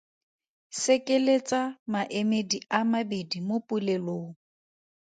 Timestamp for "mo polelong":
3.47-4.27